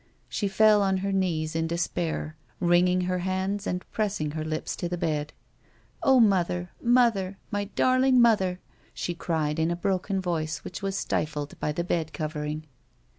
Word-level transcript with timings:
She 0.27 0.47
fell 0.47 0.81
on 0.81 0.97
her 1.05 1.11
knees 1.11 1.55
in 1.55 1.67
despair, 1.67 2.35
wringing 2.59 3.01
her 3.01 3.19
hands 3.19 3.67
and 3.67 3.85
pressing 3.91 4.31
her 4.31 4.43
lips 4.43 4.75
to 4.77 4.89
the 4.89 4.97
bed." 4.97 5.31
Oh, 6.01 6.19
mother, 6.19 6.71
mother! 6.81 7.37
My 7.51 7.65
darling 7.65 8.19
mother!" 8.19 8.59
she 8.95 9.13
cried 9.13 9.59
in 9.59 9.69
a 9.69 9.75
broken 9.75 10.19
voice 10.19 10.63
which 10.63 10.81
was 10.81 10.97
stifled 10.97 11.53
by 11.59 11.71
the 11.71 11.83
bed 11.83 12.13
covering. 12.13 12.65